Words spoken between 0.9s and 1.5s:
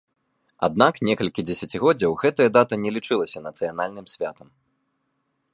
некалькі